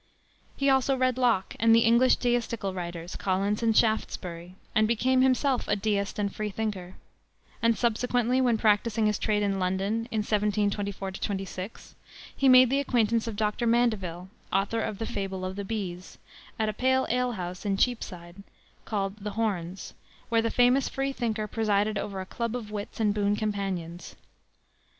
[0.57, 5.67] He also read Locke and the English deistical writers, Collins and Shaftesbury, and became himself
[5.67, 6.95] a deist and free thinker;
[7.61, 11.93] and subsequently when practicing his trade in London, in 1724 26,
[12.35, 13.67] he made the acquaintance of Dr.
[13.67, 16.17] Mandeville, author of the Fable of the Bees,
[16.57, 18.37] at a pale ale house in Cheapside,
[18.85, 19.93] called "The Horns,"
[20.29, 24.15] where the famous free thinker presided over a club of wits and boon companions.